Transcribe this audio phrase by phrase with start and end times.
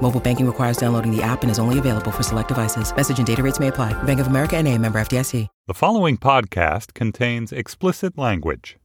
[0.00, 2.94] Mobile banking requires downloading the app and is only available for select devices.
[2.96, 3.92] Message and data rates may apply.
[4.04, 5.46] Bank of America and a member FDIC.
[5.66, 8.78] The following podcast contains explicit language.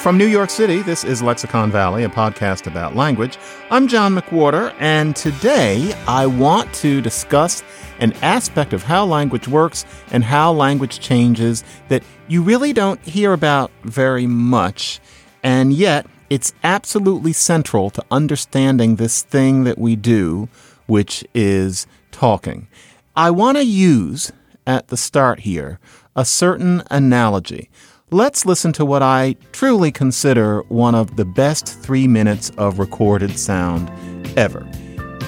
[0.00, 3.36] From New York City, this is Lexicon Valley, a podcast about language.
[3.70, 7.62] I'm John McWhorter, and today I want to discuss
[7.98, 13.34] an aspect of how language works and how language changes that you really don't hear
[13.34, 15.00] about very much,
[15.42, 20.48] and yet it's absolutely central to understanding this thing that we do,
[20.86, 22.68] which is talking.
[23.16, 24.32] I want to use
[24.66, 25.80] at the start here
[26.14, 27.68] a certain analogy.
[28.10, 33.38] Let's listen to what I truly consider one of the best three minutes of recorded
[33.38, 33.90] sound
[34.36, 34.68] ever.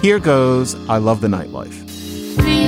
[0.01, 2.62] Here goes I Love the Nightlife.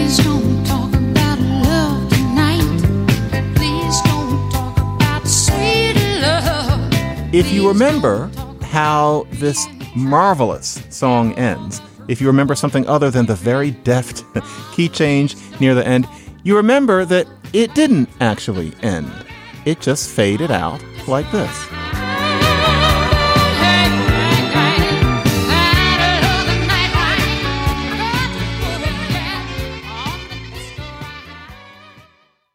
[7.35, 8.31] If you remember
[8.63, 14.23] how this marvelous song ends, if you remember something other than the very deft
[14.73, 16.07] key change near the end,
[16.45, 19.11] you remember that it didn't actually end.
[19.65, 21.67] It just faded out like this.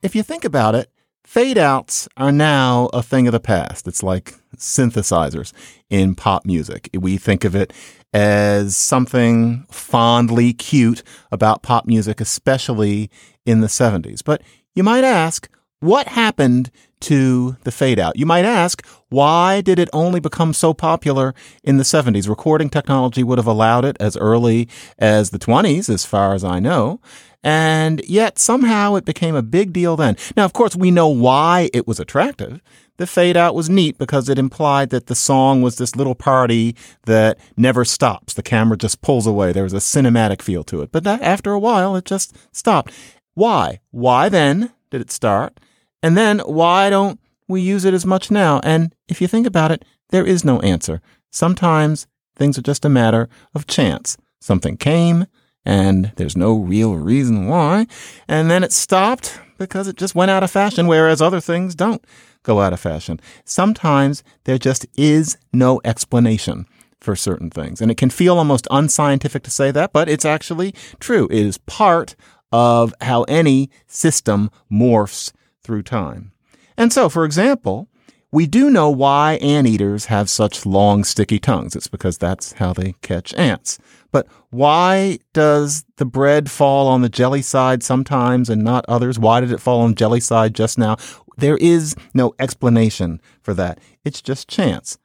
[0.02, 0.90] If you think about it,
[1.30, 3.88] fade outs are now a thing of the past.
[3.88, 5.54] It's like synthesizers
[5.88, 6.90] in pop music.
[6.92, 7.72] We think of it
[8.12, 13.12] as something fondly cute about pop music, especially
[13.46, 14.24] in the 70s.
[14.26, 14.42] But
[14.74, 15.48] you might ask,
[15.82, 16.72] what happened
[17.02, 18.18] to the fade out?
[18.18, 22.28] You might ask, why did it only become so popular in the 70s?
[22.28, 24.68] Recording technology would have allowed it as early
[24.98, 27.00] as the 20s, as far as I know.
[27.44, 30.18] And yet somehow it became a big deal then.
[30.36, 32.62] Now, of course, we know why it was attractive.
[32.98, 36.76] The fade out was neat because it implied that the song was this little party
[37.06, 38.34] that never stops.
[38.34, 39.54] The camera just pulls away.
[39.54, 40.92] There was a cinematic feel to it.
[40.92, 42.94] But that, after a while, it just stopped.
[43.36, 43.80] Why?
[43.92, 45.62] Why then did it start?
[46.04, 48.60] And then why don't we use it as much now?
[48.64, 51.02] And if you think about it, there is no answer.
[51.32, 52.06] Sometimes
[52.36, 54.18] things are just a matter of chance.
[54.42, 55.26] Something came
[55.70, 57.86] and there's no real reason why.
[58.28, 62.04] And then it stopped because it just went out of fashion, whereas other things don't
[62.42, 63.20] go out of fashion.
[63.46, 66.66] Sometimes there just is no explanation
[67.00, 67.82] for certain things.
[67.82, 71.28] And it can feel almost unscientific to say that, but it's actually true.
[71.30, 72.16] It is part
[72.52, 75.32] of how any system morphs
[75.62, 76.32] through time.
[76.78, 77.90] And so, for example,
[78.32, 81.76] we do know why anteaters have such long, sticky tongues.
[81.76, 83.80] It's because that's how they catch ants.
[84.12, 89.18] But why does the bread fall on the jelly side sometimes and not others?
[89.18, 90.98] Why did it fall on jelly side just now?
[91.38, 93.80] There is no explanation for that.
[94.04, 94.98] It's just chance.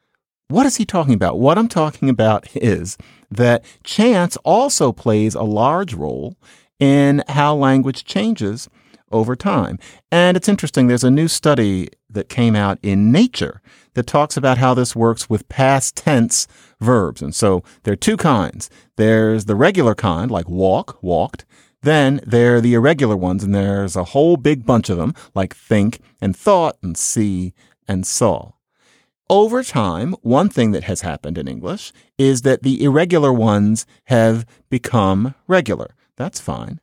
[0.48, 1.38] What is he talking about?
[1.38, 2.98] What I'm talking about is
[3.30, 6.36] that chance also plays a large role
[6.78, 8.68] in how language changes
[9.14, 9.78] over time.
[10.10, 13.62] And it's interesting, there's a new study that came out in Nature
[13.94, 16.46] that talks about how this works with past tense
[16.80, 17.22] verbs.
[17.22, 18.68] And so there are two kinds.
[18.96, 21.46] There's the regular kind, like walk, walked.
[21.82, 25.54] Then there are the irregular ones, and there's a whole big bunch of them, like
[25.54, 27.54] think and thought and see
[27.86, 28.52] and saw.
[29.30, 34.44] Over time, one thing that has happened in English is that the irregular ones have
[34.70, 35.94] become regular.
[36.16, 36.80] That's fine.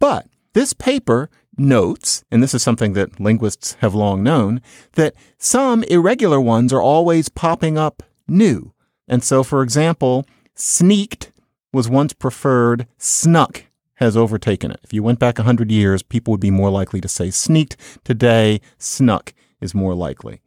[0.00, 1.28] But this paper
[1.58, 4.60] notes, and this is something that linguists have long known,
[4.92, 8.72] that some irregular ones are always popping up new.
[9.08, 11.32] And so, for example, sneaked
[11.72, 14.80] was once preferred, snuck has overtaken it.
[14.82, 17.76] If you went back 100 years, people would be more likely to say sneaked.
[18.04, 20.42] Today, snuck is more likely.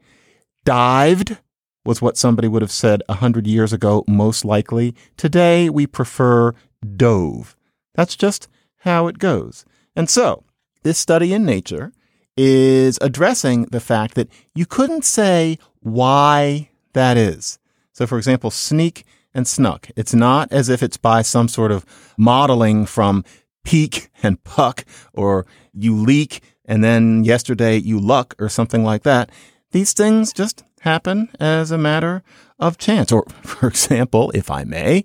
[0.65, 1.37] Dived
[1.85, 4.95] was what somebody would have said 100 years ago, most likely.
[5.17, 6.53] Today, we prefer
[6.95, 7.55] dove.
[7.95, 8.47] That's just
[8.79, 9.65] how it goes.
[9.95, 10.43] And so,
[10.83, 11.91] this study in Nature
[12.37, 17.59] is addressing the fact that you couldn't say why that is.
[17.91, 19.89] So, for example, sneak and snuck.
[19.95, 21.85] It's not as if it's by some sort of
[22.17, 23.23] modeling from
[23.63, 29.31] peek and puck or you leak and then yesterday you luck or something like that.
[29.71, 32.23] These things just happen as a matter
[32.57, 33.11] of chance.
[33.11, 35.03] Or, for example, if I may,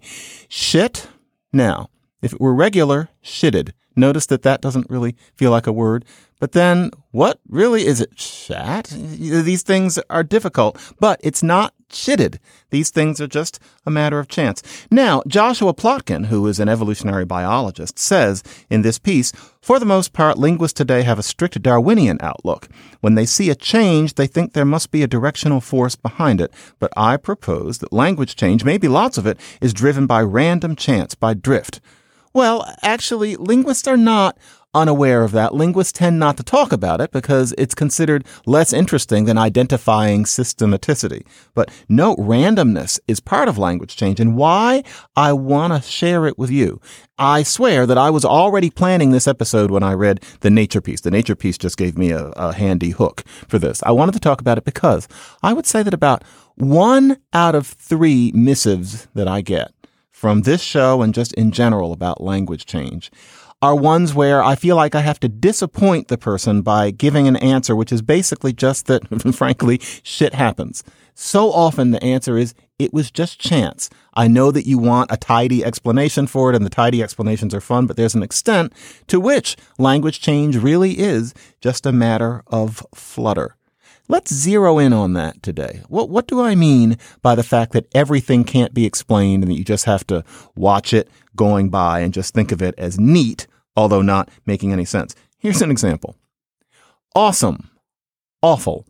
[0.48, 1.08] shit.
[1.52, 1.88] Now,
[2.22, 3.72] If it were regular, shitted.
[3.96, 6.04] Notice that that doesn't really feel like a word.
[6.40, 8.18] But then, what really is it?
[8.18, 8.88] Shat?
[8.88, 12.38] These things are difficult, but it's not chitted.
[12.70, 14.62] These things are just a matter of chance.
[14.90, 19.32] Now, Joshua Plotkin, who is an evolutionary biologist, says in this piece,
[19.62, 22.68] for the most part, linguists today have a strict Darwinian outlook.
[23.00, 26.52] When they see a change, they think there must be a directional force behind it.
[26.80, 31.14] But I propose that language change, maybe lots of it, is driven by random chance,
[31.14, 31.80] by drift.
[32.34, 34.36] Well, actually, linguists are not
[34.74, 35.54] unaware of that.
[35.54, 41.24] Linguists tend not to talk about it because it's considered less interesting than identifying systematicity.
[41.54, 44.82] But no, randomness is part of language change and why
[45.14, 46.80] I want to share it with you.
[47.18, 51.02] I swear that I was already planning this episode when I read the nature piece.
[51.02, 53.80] The nature piece just gave me a, a handy hook for this.
[53.84, 55.06] I wanted to talk about it because
[55.44, 56.24] I would say that about
[56.56, 59.73] one out of three missives that I get
[60.24, 63.12] from this show and just in general about language change
[63.60, 67.36] are ones where I feel like I have to disappoint the person by giving an
[67.36, 69.02] answer, which is basically just that,
[69.34, 70.82] frankly, shit happens.
[71.12, 73.90] So often the answer is, it was just chance.
[74.14, 77.60] I know that you want a tidy explanation for it and the tidy explanations are
[77.60, 78.72] fun, but there's an extent
[79.08, 83.56] to which language change really is just a matter of flutter.
[84.06, 85.82] Let's zero in on that today.
[85.88, 89.56] What, what do I mean by the fact that everything can't be explained and that
[89.56, 90.24] you just have to
[90.54, 93.46] watch it going by and just think of it as neat,
[93.76, 95.14] although not making any sense?
[95.38, 96.16] Here's an example.
[97.14, 97.70] Awesome.
[98.42, 98.86] Awful.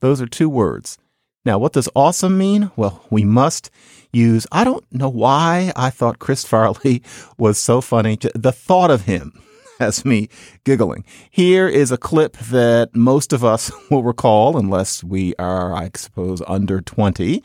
[0.00, 0.98] Those are two words.
[1.44, 2.72] Now, what does awesome mean?
[2.74, 3.70] Well, we must
[4.12, 7.02] use, I don't know why I thought Chris Farley
[7.38, 8.18] was so funny.
[8.34, 9.40] The thought of him
[9.80, 10.28] has me
[10.64, 11.04] giggling.
[11.30, 16.42] Here is a clip that most of us will recall, unless we are, I suppose,
[16.46, 17.42] under 20.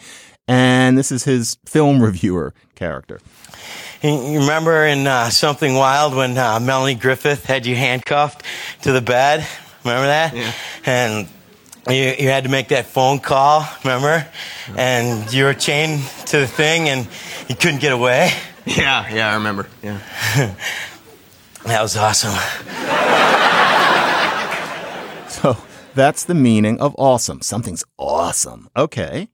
[0.48, 3.20] And this is his film reviewer character.
[4.02, 8.44] You remember in uh, Something Wild when uh, Melanie Griffith had you handcuffed
[8.82, 9.48] to the bed?
[9.86, 10.36] Remember that?
[10.36, 10.52] Yeah.
[10.86, 11.28] And
[11.88, 14.28] you, you had to make that phone call, remember?
[14.68, 14.76] Yeah.
[14.78, 17.08] And you were chained to the thing and
[17.48, 18.32] you couldn't get away.
[18.66, 19.68] Yeah, yeah, I remember.
[19.82, 20.00] Yeah.
[21.66, 22.34] That was awesome.
[25.30, 25.58] So
[25.96, 27.42] that's the meaning of awesome.
[27.42, 28.70] Something's awesome.
[28.76, 29.30] Okay.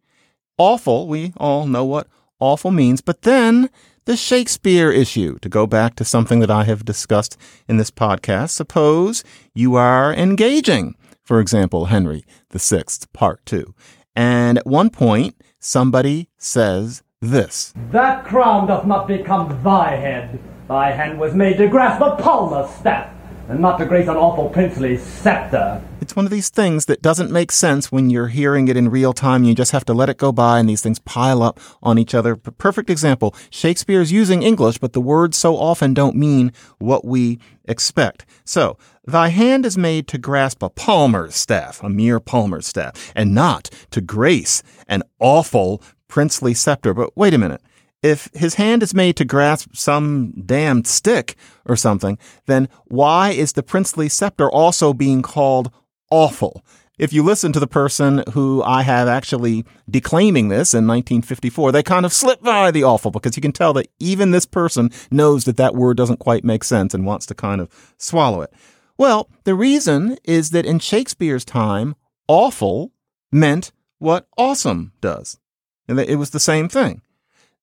[0.57, 2.07] Awful, we all know what
[2.39, 3.69] awful means, but then
[4.05, 7.37] the Shakespeare issue, to go back to something that I have discussed
[7.67, 8.49] in this podcast.
[8.49, 9.23] Suppose
[9.53, 12.83] you are engaging, for example, Henry VI,
[13.13, 13.73] part two.
[14.15, 17.73] And at one point, somebody says this.
[17.91, 20.39] That crown doth not become thy head.
[20.69, 23.11] Thy hand was made to grasp a palmer's staff,
[23.47, 25.81] and not to grace an awful princely scepter.
[25.99, 29.11] It's one of these things that doesn't make sense when you're hearing it in real
[29.11, 29.43] time.
[29.43, 32.13] You just have to let it go by and these things pile up on each
[32.13, 32.35] other.
[32.35, 33.33] Perfect example.
[33.49, 38.27] Shakespeare is using English, but the words so often don't mean what we expect.
[38.45, 43.33] So, thy hand is made to grasp a palmer's staff, a mere palmer's staff, and
[43.33, 46.93] not to grace an awful princely scepter.
[46.93, 47.61] But wait a minute.
[48.01, 51.35] If his hand is made to grasp some damned stick
[51.65, 55.71] or something, then why is the princely scepter also being called
[56.09, 56.63] awful?
[56.97, 61.81] If you listen to the person who I have actually declaiming this in 1954, they
[61.81, 65.45] kind of slip by the awful because you can tell that even this person knows
[65.45, 68.53] that that word doesn't quite make sense and wants to kind of swallow it.
[68.97, 71.95] Well, the reason is that in Shakespeare's time,
[72.27, 72.91] awful
[73.31, 75.39] meant what awesome does.
[75.87, 77.01] And it was the same thing.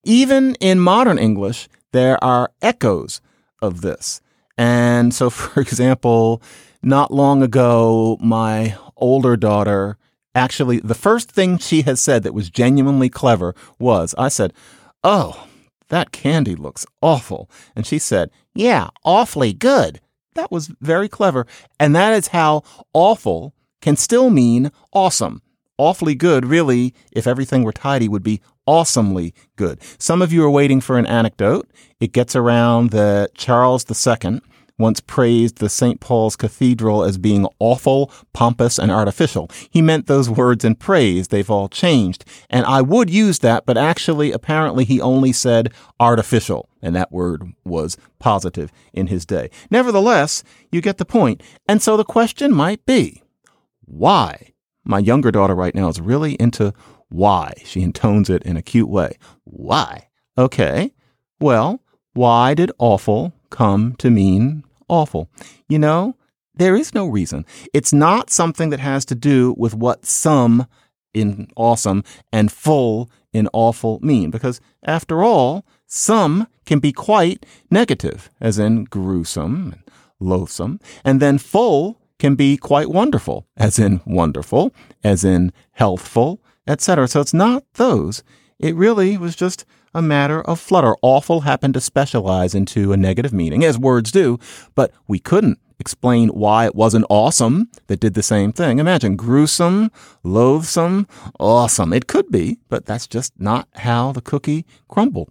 [0.07, 3.21] Even in modern English, there are echoes
[3.61, 4.21] of this.
[4.57, 6.41] And so, for example,
[6.83, 9.99] not long ago, my older daughter
[10.35, 14.53] actually, the first thing she has said that was genuinely clever was, I said,
[15.03, 15.49] Oh,
[15.89, 17.51] that candy looks awful.
[17.75, 20.01] And she said, Yeah, awfully good.
[20.35, 21.47] That was very clever.
[21.81, 25.43] And that is how awful can still mean awesome.
[25.79, 29.81] Awfully good, really, if everything were tidy, would be awesomely good.
[29.99, 31.71] Some of you are waiting for an anecdote.
[32.01, 34.41] It gets around that Charles II
[34.79, 36.01] once praised the St.
[36.01, 39.51] Paul's Cathedral as being awful, pompous, and artificial.
[39.71, 41.29] He meant those words in praise.
[41.29, 42.25] They've all changed.
[42.51, 46.69] And I would use that, but actually, apparently, he only said artificial.
[46.83, 49.51] And that word was positive in his day.
[49.71, 51.43] Nevertheless, you get the point.
[51.69, 53.23] And so the question might be,
[53.87, 54.53] why?
[54.87, 56.73] My younger daughter right now is really into
[57.09, 57.53] why.
[57.65, 59.19] She intones it in a cute way.
[59.45, 60.09] Why?
[60.39, 60.93] Okay.
[61.41, 61.83] Well,
[62.15, 65.29] why did awful come to mean awful?
[65.69, 66.17] You know,
[66.55, 67.45] there is no reason.
[67.75, 70.67] It's not something that has to do with what some
[71.13, 74.31] in awesome and full in awful mean.
[74.31, 79.83] Because after all, Some can be quite negative, as in gruesome and
[80.19, 80.81] loathsome.
[81.05, 84.73] And then full can be quite wonderful, as in wonderful,
[85.05, 87.09] as in healthful, etc.
[87.09, 88.23] So it's not those.
[88.59, 90.95] It really was just a matter of flutter.
[91.03, 94.39] Awful happened to specialize into a negative meaning, as words do,
[94.75, 98.79] but we couldn't explain why it wasn't awesome that did the same thing.
[98.79, 99.91] Imagine gruesome,
[100.23, 101.07] loathsome,
[101.39, 101.93] awesome.
[101.93, 105.31] It could be, but that's just not how the cookie crumbled.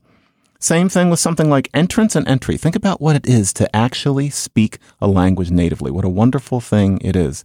[0.65, 2.57] Same thing with something like entrance and entry.
[2.57, 5.91] Think about what it is to actually speak a language natively.
[5.91, 7.43] What a wonderful thing it is.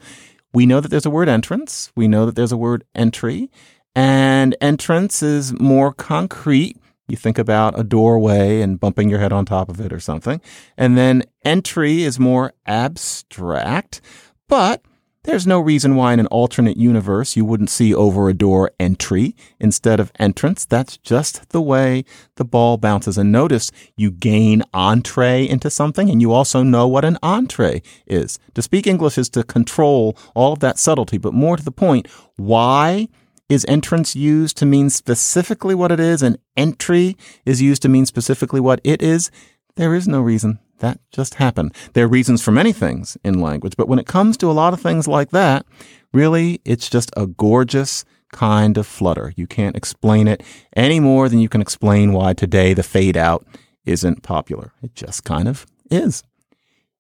[0.55, 1.93] We know that there's a word entrance.
[1.95, 3.51] We know that there's a word entry.
[3.95, 6.79] And entrance is more concrete.
[7.09, 10.41] You think about a doorway and bumping your head on top of it or something.
[10.79, 14.01] And then entry is more abstract.
[14.49, 14.81] But
[15.25, 19.37] there's no reason why in an alternate universe you wouldn't see over a door entry
[19.59, 20.65] instead of entrance.
[20.65, 22.05] That's just the way
[22.37, 23.19] the ball bounces.
[23.19, 28.39] And notice you gain entree into something and you also know what an entree is.
[28.55, 32.09] To speak English is to control all of that subtlety, but more to the point,
[32.37, 33.09] why
[33.51, 38.07] is entrance used to mean specifically what it is and entry is used to mean
[38.07, 39.31] specifically what it is?
[39.77, 40.61] There is no reason.
[40.81, 41.75] That just happened.
[41.93, 44.75] There are reasons for many things in language, but when it comes to a lot
[44.75, 45.65] of things like that,
[46.13, 49.33] really, it's just a gorgeous kind of flutter.
[49.37, 50.43] You can't explain it
[50.75, 53.47] any more than you can explain why today the fade out
[53.85, 54.73] isn't popular.
[54.83, 56.23] It just kind of is.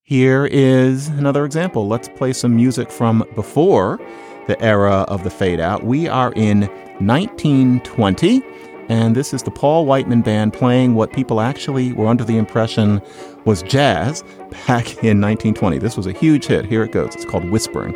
[0.02, 1.86] Here is another example.
[1.86, 4.00] Let's play some music from before
[4.48, 5.84] the era of the fade out.
[5.84, 6.62] We are in
[6.98, 8.42] 1920,
[8.88, 13.00] and this is the Paul Whiteman Band playing what people actually were under the impression
[13.44, 14.22] was jazz
[14.66, 15.78] back in 1920.
[15.78, 16.66] This was a huge hit.
[16.66, 17.14] Here it goes.
[17.14, 17.94] It's called Whispering.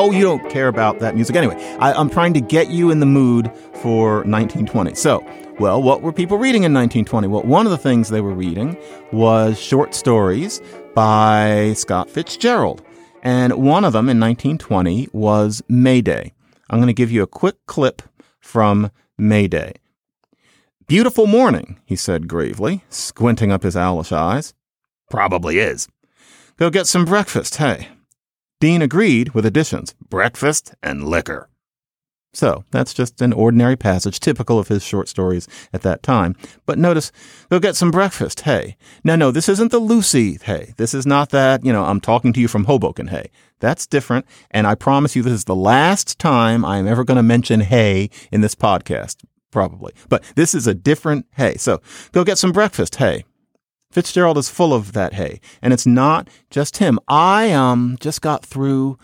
[0.00, 1.34] Oh, you don't care about that music.
[1.34, 3.50] Anyway, I, I'm trying to get you in the mood
[3.82, 4.94] for 1920.
[4.94, 5.26] So,
[5.58, 7.26] well, what were people reading in 1920?
[7.26, 8.76] Well, one of the things they were reading
[9.12, 10.60] was short stories
[10.94, 12.82] by Scott Fitzgerald.
[13.24, 16.32] And one of them in 1920 was Mayday.
[16.70, 18.02] I'm going to give you a quick clip
[18.40, 19.74] from Mayday.
[20.86, 24.54] Beautiful morning, he said gravely, squinting up his owlish eyes.
[25.10, 25.88] Probably is.
[26.56, 27.88] Go get some breakfast, hey.
[28.60, 31.48] Dean agreed with additions breakfast and liquor.
[32.34, 36.36] So that's just an ordinary passage, typical of his short stories at that time.
[36.66, 37.10] But notice,
[37.50, 38.76] go get some breakfast, hey.
[39.02, 40.74] No, no, this isn't the Lucy, hey.
[40.76, 43.30] This is not that, you know, I'm talking to you from Hoboken, hey.
[43.60, 44.26] That's different.
[44.50, 47.60] And I promise you, this is the last time I am ever going to mention
[47.60, 49.92] hey in this podcast, probably.
[50.08, 51.56] But this is a different hey.
[51.56, 51.80] So
[52.12, 53.24] go get some breakfast, hey.
[53.90, 56.98] Fitzgerald is full of that hay, and it's not just him.
[57.08, 58.98] I um just got through.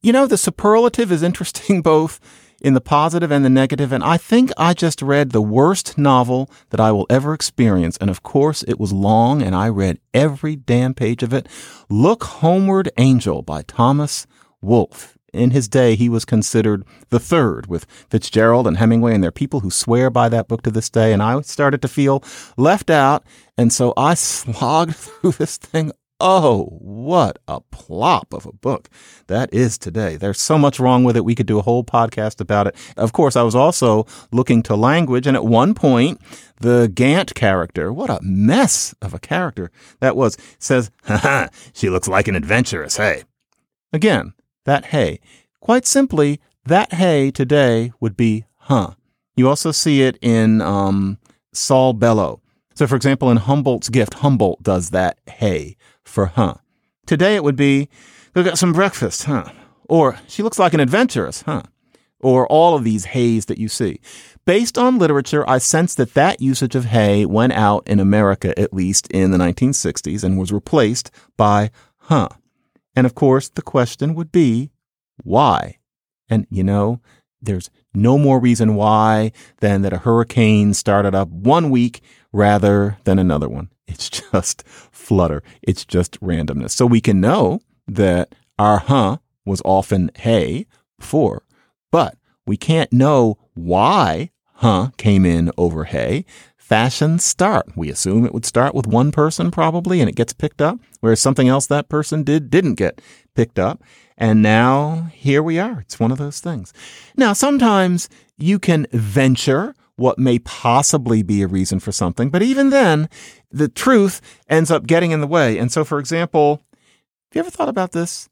[0.00, 2.20] You know, the superlative is interesting both
[2.60, 6.50] in the positive and the negative, and I think I just read the worst novel
[6.70, 7.96] that I will ever experience.
[7.98, 11.48] And of course, it was long, and I read every damn page of it.
[11.88, 14.26] Look Homeward Angel by Thomas
[14.60, 15.16] Wolfe.
[15.32, 19.32] In his day, he was considered the third with Fitzgerald and Hemingway, and there are
[19.32, 21.12] people who swear by that book to this day.
[21.12, 22.24] And I started to feel
[22.56, 23.24] left out.
[23.56, 25.92] And so I slogged through this thing.
[26.20, 28.88] Oh, what a plop of a book
[29.28, 30.16] that is today.
[30.16, 31.24] There's so much wrong with it.
[31.24, 32.74] We could do a whole podcast about it.
[32.96, 35.28] Of course, I was also looking to language.
[35.28, 36.20] And at one point,
[36.60, 39.70] the Gant character, what a mess of a character
[40.00, 43.22] that was, says, ha ha, she looks like an adventuress, hey.
[43.92, 44.34] Again,
[44.64, 45.20] that hey.
[45.60, 48.94] Quite simply, that hey today would be huh.
[49.36, 51.18] You also see it in um,
[51.52, 52.40] Saul Bellow.
[52.74, 55.76] So, for example, in Humboldt's gift, Humboldt does that hey
[56.08, 56.54] for huh.
[57.06, 57.88] Today it would be
[58.34, 59.50] go get some breakfast, huh?
[59.88, 61.62] Or she looks like an adventuress, huh?
[62.20, 64.00] Or all of these hays that you see.
[64.44, 68.72] Based on literature, I sense that that usage of hay went out in America at
[68.72, 72.28] least in the 1960s and was replaced by huh.
[72.96, 74.70] And of course, the question would be,
[75.22, 75.78] why?
[76.28, 77.00] And you know,
[77.40, 83.18] there's no more reason why than that a hurricane started up one week rather than
[83.18, 83.70] another one.
[83.88, 85.42] It's just flutter.
[85.62, 86.72] It's just randomness.
[86.72, 89.16] So we can know that our huh
[89.46, 90.66] was often hey
[90.98, 91.42] before,
[91.90, 92.16] but
[92.46, 96.26] we can't know why huh came in over hey
[96.68, 97.74] fashions start.
[97.76, 101.18] We assume it would start with one person probably and it gets picked up, whereas
[101.18, 103.00] something else that person did didn't get
[103.34, 103.82] picked up.
[104.18, 105.80] And now here we are.
[105.80, 106.74] It's one of those things.
[107.16, 112.70] Now, sometimes you can venture what may possibly be a reason for something, but even
[112.70, 113.08] then,
[113.50, 115.58] the truth ends up getting in the way.
[115.58, 118.28] And so, for example, have you ever thought about this?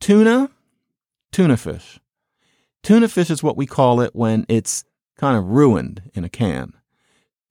[0.00, 0.50] Tuna,
[1.32, 2.00] tuna fish.
[2.82, 4.84] Tuna fish is what we call it when it's
[5.16, 6.74] kind of ruined in a can.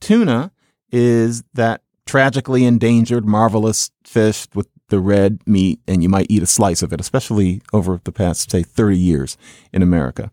[0.01, 0.51] Tuna
[0.91, 6.47] is that tragically endangered, marvelous fish with the red meat, and you might eat a
[6.47, 9.37] slice of it, especially over the past, say, 30 years
[9.71, 10.31] in America.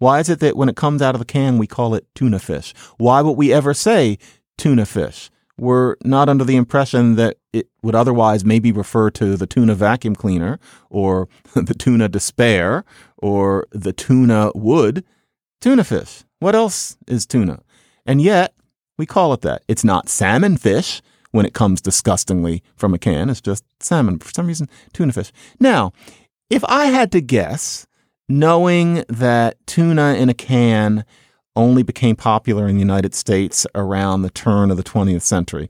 [0.00, 2.38] Why is it that when it comes out of the can, we call it tuna
[2.38, 2.72] fish?
[2.96, 4.16] Why would we ever say
[4.56, 5.30] tuna fish?
[5.58, 10.16] We're not under the impression that it would otherwise maybe refer to the tuna vacuum
[10.16, 12.82] cleaner or the tuna despair
[13.18, 15.04] or the tuna wood.
[15.60, 16.24] Tuna fish.
[16.38, 17.60] What else is tuna?
[18.06, 18.54] And yet,
[18.96, 19.64] we call it that.
[19.68, 23.28] It's not salmon fish when it comes disgustingly from a can.
[23.28, 24.18] It's just salmon.
[24.18, 25.30] For some reason, tuna fish.
[25.60, 25.92] Now,
[26.48, 27.86] if I had to guess,
[28.30, 31.04] knowing that tuna in a can
[31.56, 35.68] only became popular in the United States around the turn of the 20th century,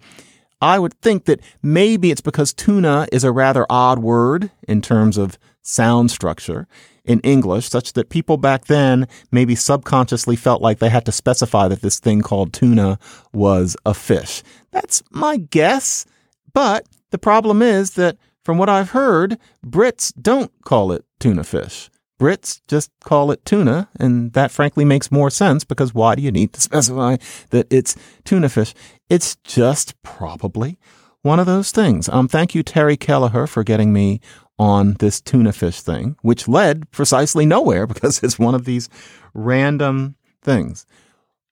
[0.61, 5.17] I would think that maybe it's because tuna is a rather odd word in terms
[5.17, 6.69] of sound structure
[7.03, 11.67] in English, such that people back then maybe subconsciously felt like they had to specify
[11.67, 12.99] that this thing called tuna
[13.33, 14.43] was a fish.
[14.71, 16.05] That's my guess.
[16.53, 21.89] But the problem is that from what I've heard, Brits don't call it tuna fish.
[22.21, 26.31] Brits just call it tuna, and that frankly makes more sense because why do you
[26.31, 27.17] need to specify
[27.49, 28.75] that it's tuna fish?
[29.09, 30.79] It's just probably
[31.23, 32.09] one of those things.
[32.11, 34.21] Um, thank you, Terry Kelleher, for getting me
[34.59, 38.91] on this tuna fish thing, which led precisely nowhere because it's one of these
[39.33, 40.85] random things.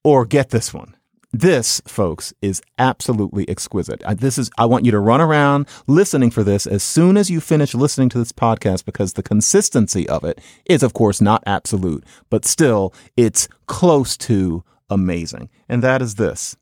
[0.04, 0.94] Or get this one.
[1.32, 4.02] This, folks, is absolutely exquisite.
[4.16, 7.38] This is, I want you to run around listening for this as soon as you
[7.40, 12.02] finish listening to this podcast because the consistency of it is, of course, not absolute,
[12.30, 15.50] but still, it's close to amazing.
[15.68, 16.56] And that is this.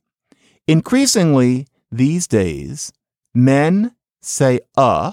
[0.66, 2.92] Increasingly these days,
[3.32, 5.12] men say uh,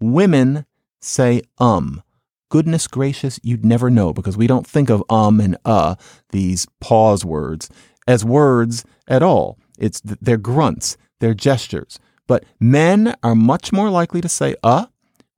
[0.00, 0.66] women
[1.00, 2.02] say um.
[2.50, 5.94] Goodness gracious, you'd never know because we don't think of um and uh,
[6.32, 7.70] these pause words,
[8.06, 9.58] as words at all.
[9.78, 11.98] It's they're grunts, they're gestures.
[12.26, 14.86] But men are much more likely to say uh,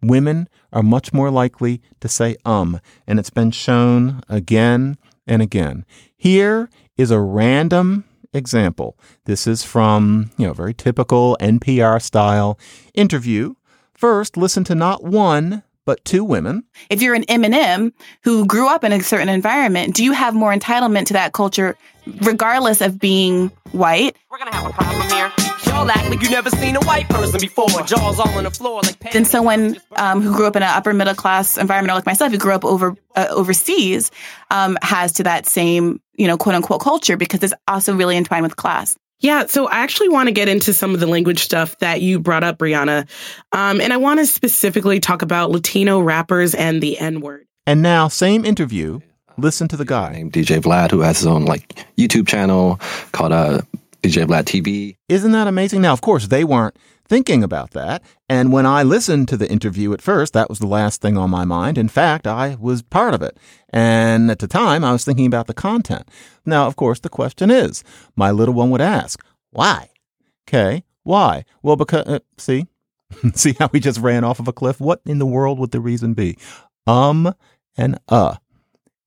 [0.02, 5.84] women are much more likely to say um, and it's been shown again and again.
[6.16, 8.98] Here is a random example.
[9.24, 12.58] This is from, you know, very typical NPR style
[12.92, 13.54] interview.
[13.94, 16.64] First, listen to not one, but two women.
[16.90, 20.54] If you're an Eminem who grew up in a certain environment, do you have more
[20.54, 24.16] entitlement to that culture, regardless of being white?
[24.30, 25.32] We're gonna have a problem here.
[25.66, 27.68] Y'all act like you never seen a white person before.
[27.82, 30.92] Jaws all on the floor like Than someone um, who grew up in an upper
[30.92, 34.10] middle class environment, like myself, who grew up over uh, overseas,
[34.50, 38.44] um, has to that same you know quote unquote culture because it's also really entwined
[38.44, 38.96] with class.
[39.20, 42.20] Yeah, so I actually want to get into some of the language stuff that you
[42.20, 43.08] brought up, Brianna.
[43.52, 47.46] Um, and I want to specifically talk about Latino rappers and the N word.
[47.66, 49.00] And now, same interview.
[49.36, 50.12] Listen to the guy.
[50.12, 52.78] named DJ Vlad, who has his own like YouTube channel
[53.12, 53.60] called uh,
[54.02, 54.96] DJ Vlad TV.
[55.08, 55.82] Isn't that amazing?
[55.82, 58.02] Now, of course, they weren't thinking about that.
[58.28, 61.30] And when I listened to the interview at first, that was the last thing on
[61.30, 61.78] my mind.
[61.78, 63.36] In fact, I was part of it.
[63.70, 66.08] And at the time, I was thinking about the content.
[66.46, 67.82] Now, of course, the question is
[68.16, 69.90] my little one would ask, why?
[70.48, 71.44] Okay, why?
[71.62, 72.66] Well, because, uh, see,
[73.34, 74.80] see how we just ran off of a cliff?
[74.80, 76.38] What in the world would the reason be?
[76.86, 77.34] Um
[77.76, 78.36] and uh.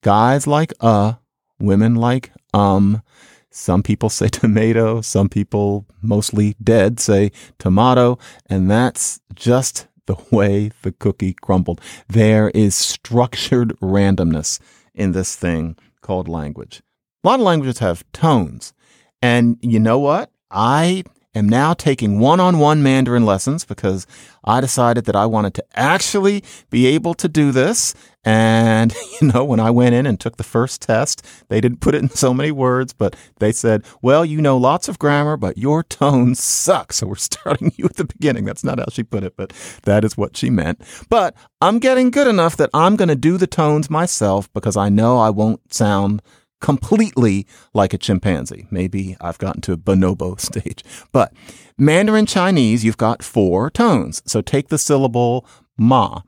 [0.02, 1.14] Guys like uh,
[1.60, 3.02] women like um.
[3.50, 10.72] Some people say tomato, some people, mostly dead, say tomato, and that's just the way
[10.82, 11.82] the cookie crumbled.
[12.08, 14.60] There is structured randomness
[14.94, 16.82] in this thing called language.
[17.24, 18.74] A lot of languages have tones.
[19.22, 20.32] And you know what?
[20.52, 21.04] I
[21.38, 24.06] am now taking one on one Mandarin lessons because
[24.44, 27.94] I decided that I wanted to actually be able to do this.
[28.24, 31.96] And, you know, when I went in and took the first test, they didn't put
[31.96, 35.58] it in so many words, but they said, well, you know lots of grammar, but
[35.58, 36.98] your tone sucks.
[36.98, 38.46] So we're starting you at the beginning.
[38.46, 40.82] That's not how she put it, but that is what she meant.
[41.10, 44.90] But I'm getting good enough that I'm going to do the tones myself because I
[44.90, 46.22] know I won't sound
[46.60, 48.68] completely like a chimpanzee.
[48.72, 50.84] Maybe I've gotten to a bonobo stage.
[51.12, 51.34] But
[51.78, 54.22] Mandarin Chinese, you've got four tones.
[54.26, 55.46] So take the syllable
[55.78, 56.22] ma.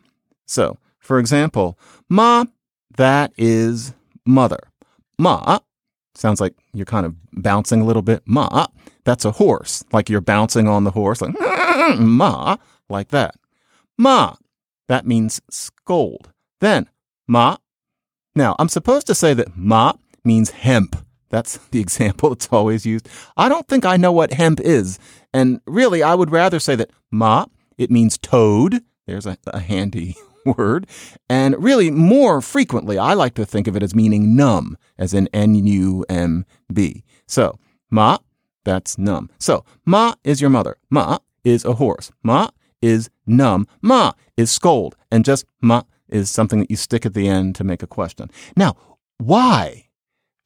[0.45, 1.77] So, for example,
[2.09, 2.45] ma,
[2.97, 3.93] that is
[4.25, 4.59] mother.
[5.17, 5.59] Ma,
[6.15, 8.23] sounds like you're kind of bouncing a little bit.
[8.25, 8.67] Ma,
[9.03, 11.35] that's a horse, like you're bouncing on the horse, like
[11.99, 12.57] ma,
[12.89, 13.35] like that.
[13.97, 14.35] Ma,
[14.87, 16.31] that means scold.
[16.61, 16.89] Then
[17.27, 17.57] ma.
[18.35, 21.05] Now, I'm supposed to say that ma means hemp.
[21.29, 23.07] That's the example that's always used.
[23.37, 24.99] I don't think I know what hemp is.
[25.33, 27.45] And really, I would rather say that ma,
[27.77, 28.81] it means toad.
[29.05, 30.15] There's a, a handy
[30.57, 30.87] word.
[31.29, 35.27] And really, more frequently, I like to think of it as meaning numb, as in
[35.33, 37.03] N U M B.
[37.27, 38.17] So, ma,
[38.63, 39.29] that's numb.
[39.39, 40.77] So, ma is your mother.
[40.89, 42.11] Ma is a horse.
[42.23, 42.49] Ma
[42.81, 43.67] is numb.
[43.81, 44.95] Ma is scold.
[45.11, 48.29] And just ma is something that you stick at the end to make a question.
[48.55, 48.75] Now,
[49.17, 49.88] why?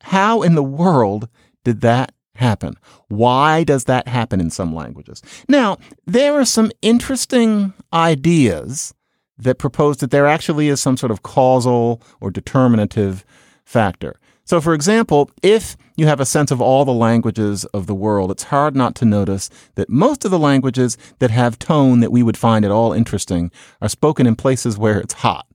[0.03, 1.27] How in the world
[1.63, 2.75] did that happen?
[3.07, 5.21] Why does that happen in some languages?
[5.47, 8.93] Now, there are some interesting ideas
[9.37, 13.25] that propose that there actually is some sort of causal or determinative
[13.65, 14.19] factor.
[14.45, 18.29] So, for example, if you have a sense of all the languages of the world,
[18.29, 22.23] it's hard not to notice that most of the languages that have tone that we
[22.23, 25.47] would find at all interesting are spoken in places where it's hot.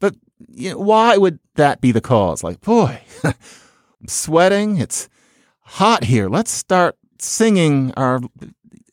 [0.00, 0.16] But
[0.48, 2.42] you know, why would that be the cause?
[2.42, 3.00] Like, boy,
[4.06, 4.78] Sweating.
[4.78, 5.08] It's
[5.60, 6.28] hot here.
[6.28, 8.20] Let's start singing our.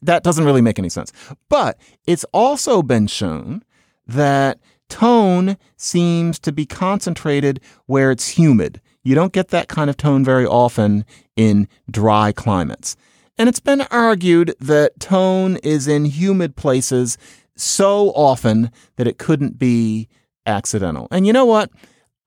[0.01, 1.11] That doesn't really make any sense.
[1.49, 3.63] But it's also been shown
[4.07, 8.81] that tone seems to be concentrated where it's humid.
[9.03, 12.95] You don't get that kind of tone very often in dry climates.
[13.37, 17.17] And it's been argued that tone is in humid places
[17.55, 20.07] so often that it couldn't be
[20.45, 21.07] accidental.
[21.11, 21.69] And you know what?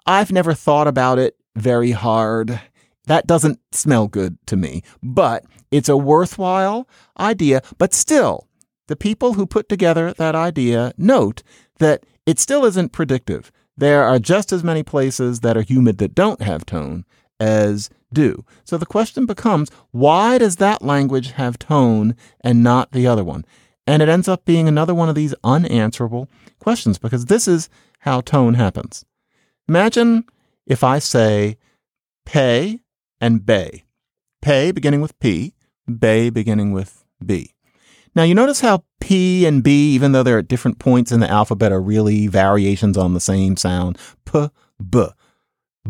[0.06, 2.60] I've never thought about it very hard.
[3.06, 7.62] That doesn't smell good to me, but it's a worthwhile idea.
[7.78, 8.48] But still,
[8.86, 11.42] the people who put together that idea note
[11.78, 13.50] that it still isn't predictive.
[13.76, 17.04] There are just as many places that are humid that don't have tone
[17.40, 18.44] as do.
[18.64, 23.44] So the question becomes why does that language have tone and not the other one?
[23.86, 27.68] And it ends up being another one of these unanswerable questions because this is
[28.00, 29.04] how tone happens.
[29.68, 30.24] Imagine
[30.68, 31.56] if I say
[32.24, 32.80] pay
[33.20, 33.84] and bay.
[34.40, 35.54] Pay beginning with P,
[35.98, 37.54] bay beginning with B.
[38.14, 41.30] Now you notice how P and B, even though they're at different points in the
[41.30, 43.98] alphabet, are really variations on the same sound.
[44.24, 44.48] P,
[44.88, 45.06] B.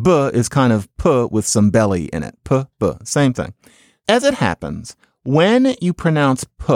[0.01, 2.39] B is kind of P with some belly in it.
[2.45, 2.93] P, B.
[3.03, 3.53] Same thing.
[4.09, 6.75] As it happens, when you pronounce P,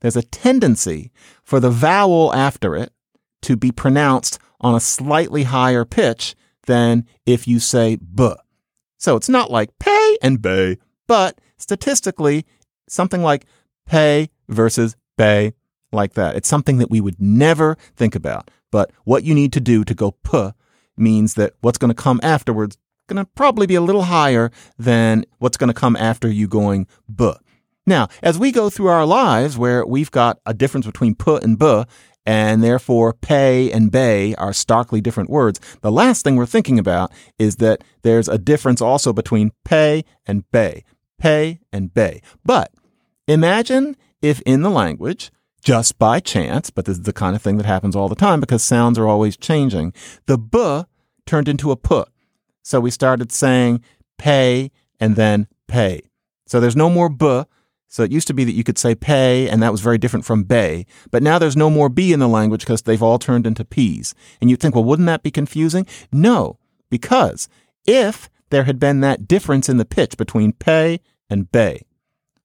[0.00, 1.12] there's a tendency
[1.42, 2.92] for the vowel after it
[3.42, 6.34] to be pronounced on a slightly higher pitch
[6.66, 8.32] than if you say B.
[8.98, 12.46] So it's not like pay and bay, but statistically,
[12.88, 13.46] something like
[13.86, 15.54] pay versus bay,
[15.92, 16.36] like that.
[16.36, 18.50] It's something that we would never think about.
[18.70, 20.50] But what you need to do to go p
[20.96, 24.50] means that what's going to come afterwards is going to probably be a little higher
[24.78, 27.32] than what's going to come after you going b.
[27.86, 31.58] Now, as we go through our lives where we've got a difference between p and
[31.58, 31.84] b,
[32.26, 37.12] and therefore pay and bay are starkly different words, the last thing we're thinking about
[37.38, 40.84] is that there's a difference also between pay and bay.
[41.18, 42.20] Pay and bay.
[42.44, 42.72] But
[43.28, 45.30] imagine if in the language,
[45.62, 48.40] just by chance, but this is the kind of thing that happens all the time
[48.40, 49.92] because sounds are always changing,
[50.26, 50.84] the b
[51.26, 52.02] turned into a a p.
[52.62, 53.82] So we started saying
[54.18, 56.02] pay and then pay.
[56.46, 57.44] So there's no more b.
[57.94, 60.24] So it used to be that you could say pay, and that was very different
[60.24, 60.84] from bay.
[61.12, 64.16] But now there's no more b in the language because they've all turned into p's.
[64.40, 65.86] And you'd think, well, wouldn't that be confusing?
[66.10, 66.58] No,
[66.90, 67.48] because
[67.86, 70.98] if there had been that difference in the pitch between pay
[71.30, 71.82] and bay,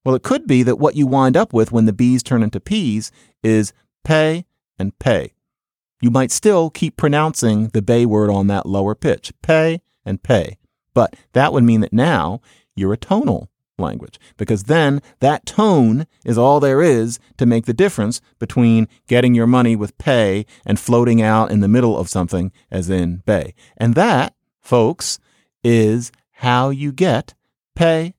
[0.05, 2.59] well, it could be that what you wind up with when the B's turn into
[2.59, 4.45] P's is pay
[4.77, 5.33] and pay.
[5.99, 10.59] You might still keep pronouncing the bay word on that lower pitch, pay and pay.
[10.93, 12.39] But that would mean that now
[12.75, 17.73] you're a tonal language because then that tone is all there is to make the
[17.73, 22.51] difference between getting your money with pay and floating out in the middle of something
[22.69, 23.53] as in bay.
[23.77, 25.19] And that, folks,
[25.63, 27.33] is how you get
[27.75, 28.13] pay,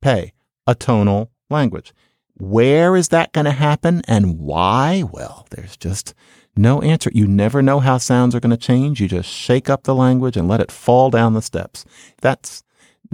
[0.00, 0.32] pay
[0.66, 1.92] a tonal language.
[2.36, 5.04] Where is that going to happen and why?
[5.10, 6.14] Well, there's just
[6.56, 7.10] no answer.
[7.12, 9.00] You never know how sounds are going to change.
[9.00, 11.84] You just shake up the language and let it fall down the steps.
[12.20, 12.62] That's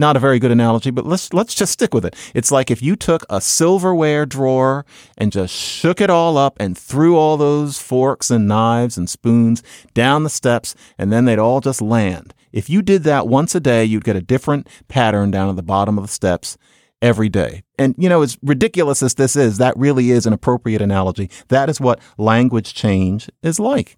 [0.00, 2.16] not a very good analogy, but let's let's just stick with it.
[2.34, 4.84] It's like if you took a silverware drawer
[5.16, 9.62] and just shook it all up and threw all those forks and knives and spoons
[9.94, 12.34] down the steps and then they'd all just land.
[12.52, 15.62] If you did that once a day, you'd get a different pattern down at the
[15.62, 16.58] bottom of the steps
[17.00, 17.62] every day.
[17.78, 21.30] And, you know, as ridiculous as this is, that really is an appropriate analogy.
[21.48, 23.96] That is what language change is like.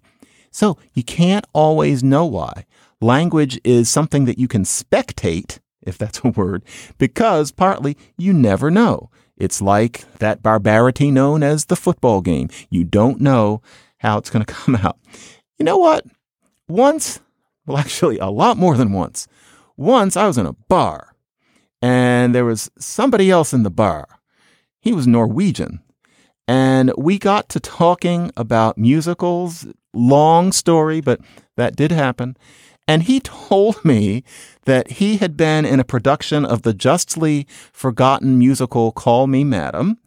[0.51, 2.65] So you can't always know why.
[3.01, 6.63] Language is something that you can spectate, if that's a word,
[6.97, 9.09] because partly you never know.
[9.37, 12.49] It's like that barbarity known as the football game.
[12.69, 13.61] You don't know
[13.97, 14.97] how it's going to come out.
[15.57, 16.05] You know what?
[16.67, 17.19] Once,
[17.65, 19.27] well, actually, a lot more than once,
[19.75, 21.13] once I was in a bar
[21.81, 24.07] and there was somebody else in the bar.
[24.79, 25.81] He was Norwegian.
[26.47, 31.19] And we got to talking about musicals Long story, but
[31.55, 32.35] that did happen.
[32.87, 34.23] And he told me
[34.65, 39.99] that he had been in a production of the justly forgotten musical Call Me Madam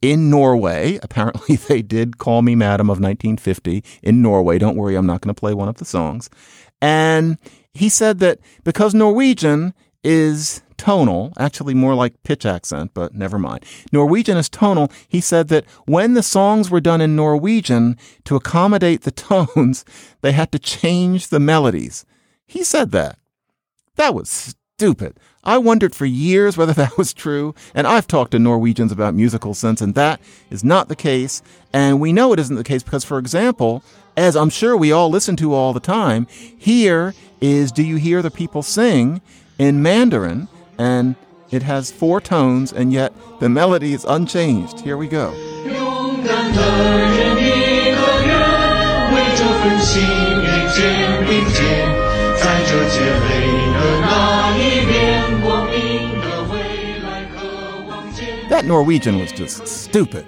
[0.00, 0.98] in Norway.
[1.02, 4.58] Apparently, they did Call Me Madam of 1950 in Norway.
[4.58, 6.30] Don't worry, I'm not going to play one of the songs.
[6.80, 7.38] And
[7.74, 13.64] he said that because Norwegian is tonal, actually more like pitch accent, but never mind.
[13.92, 14.90] Norwegian is tonal.
[15.08, 19.84] He said that when the songs were done in Norwegian, to accommodate the tones,
[20.22, 22.04] they had to change the melodies.
[22.52, 23.18] He said that.
[23.96, 24.28] That was
[24.76, 25.18] stupid.
[25.42, 29.54] I wondered for years whether that was true, and I've talked to Norwegians about musical
[29.54, 31.42] sense, and that is not the case.
[31.72, 33.82] And we know it isn't the case because, for example,
[34.18, 38.20] as I'm sure we all listen to all the time, here is Do You Hear
[38.20, 39.22] the People Sing
[39.58, 41.16] in Mandarin, and
[41.50, 44.80] it has four tones, and yet the melody is unchanged.
[44.80, 45.32] Here we go.
[52.71, 56.55] 在这结累的那一边，光明的未
[57.03, 57.35] 来渴
[57.89, 58.47] 望见。
[58.49, 60.23] That Norwegian was just stupid.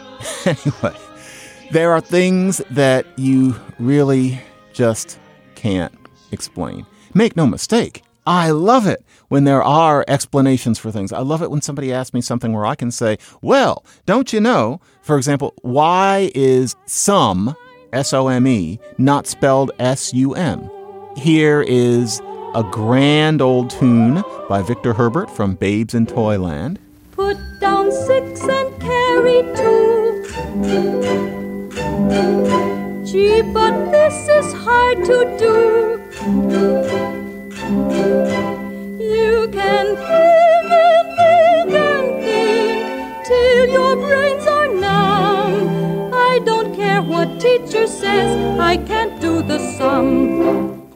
[0.45, 0.95] anyway,
[1.71, 4.39] there are things that you really
[4.71, 5.17] just
[5.55, 5.91] can't
[6.31, 6.85] explain.
[7.15, 11.11] Make no mistake, I love it when there are explanations for things.
[11.11, 14.39] I love it when somebody asks me something where I can say, well, don't you
[14.39, 17.55] know, for example, why is some,
[17.91, 20.69] S O M E, not spelled S U M?
[21.16, 22.20] Here is
[22.54, 26.78] a grand old tune by Victor Herbert from Babes in Toyland.
[27.12, 30.24] Put down six and carry two.
[33.04, 35.98] Gee, but this is hard to do.
[39.02, 46.12] You can think and think and think till your brains are numb.
[46.14, 49.17] I don't care what teacher says, I can't.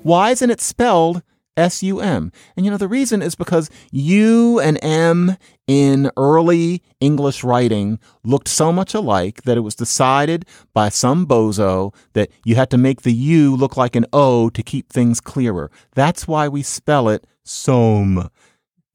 [0.02, 1.22] Why isn't it spelled
[1.56, 2.32] S U M?
[2.56, 5.36] And you know, the reason is because U and M
[5.66, 11.94] in early English writing looked so much alike that it was decided by some bozo
[12.14, 15.70] that you had to make the U look like an O to keep things clearer.
[15.94, 18.28] That's why we spell it SOM.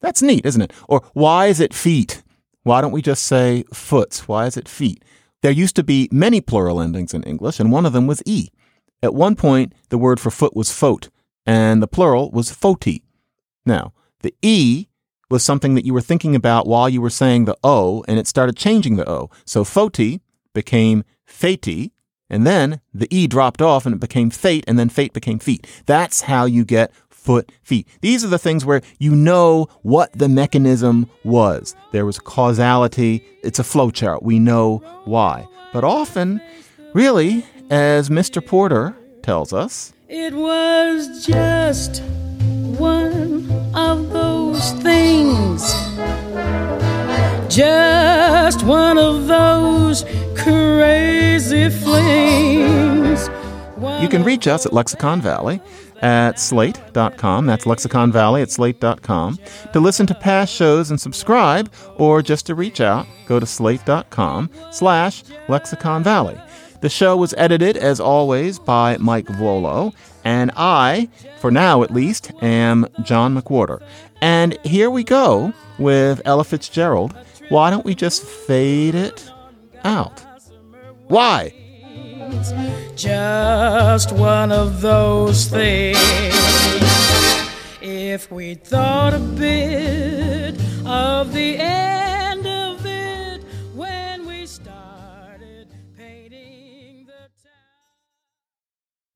[0.02, 0.74] That's neat, isn't it?
[0.88, 2.24] Or why is it feet?
[2.64, 4.28] Why don't we just say foots?
[4.28, 5.04] Why is it feet?
[5.42, 8.50] There used to be many plural endings in English, and one of them was E.
[9.04, 11.10] At one point, the word for foot was foot,
[11.46, 13.04] and the plural was foti.
[13.66, 14.88] Now, the E
[15.30, 18.28] was something that you were thinking about while you were saying the O, and it
[18.28, 19.30] started changing the O.
[19.46, 20.22] So foti
[20.54, 21.92] became feti,
[22.30, 25.68] and then the E dropped off and it became fate, and then fate became feet.
[25.86, 27.88] That's how you get foot, feet.
[28.02, 31.76] These are the things where you know what the mechanism was.
[31.92, 33.24] There was causality.
[33.44, 34.24] It's a flowchart.
[34.24, 35.46] We know why.
[35.74, 36.42] But often,
[36.94, 38.46] really, as Mr.
[38.46, 42.02] Porter tells us, It was just
[42.80, 45.64] one of those things.
[47.54, 50.04] Just one of those
[50.38, 53.30] crazy flings.
[54.02, 55.62] You can reach us at Lexicon Valley
[56.02, 57.46] at slate.com.
[57.48, 59.40] That's Lexicon Valley at slate.com.
[59.74, 64.50] To listen to past shows and subscribe, or just to reach out, go to slate.com
[64.72, 66.40] slash Lexicon Valley.
[66.80, 71.10] The show was edited, as always, by Mike Vuolo, and I,
[71.40, 73.82] for now at least, am John McWhorter.
[74.22, 77.16] And here we go with Ella Fitzgerald.
[77.50, 79.30] Why don't we just fade it
[79.84, 80.24] out?
[81.08, 81.54] Why?
[82.96, 85.98] Just one of those things.
[87.82, 92.07] If we thought a bit of the end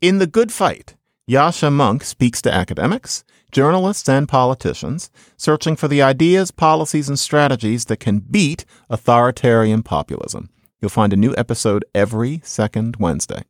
[0.02, 0.96] In The Good Fight,
[1.30, 7.86] Yascha Mounk speaks to academics, journalists, and politicians, searching for the ideas, policies, and strategies
[7.86, 10.50] that can beat authoritarian populism.
[10.82, 13.44] You'll find a new episode every second Wednesday.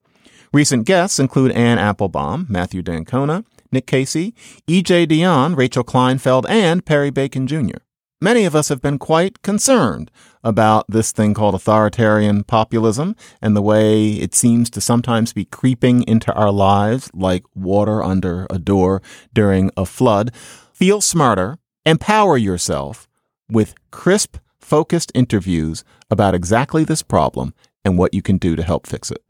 [0.51, 4.35] Recent guests include Anne Applebaum, Matthew d'Ancona, Nick Casey,
[4.67, 5.07] E.J.
[5.07, 7.77] Dionne, Rachel Kleinfeld, and Perry Bacon Jr.
[8.19, 10.11] Many of us have been quite concerned
[10.43, 16.03] about this thing called authoritarian populism and the way it seems to sometimes be creeping
[16.03, 19.01] into our lives like water under a door
[19.33, 20.33] during a flood.
[20.73, 23.07] Feel smarter, empower yourself
[23.49, 28.87] with crisp, focused interviews about exactly this problem and what you can do to help
[28.87, 29.23] fix it.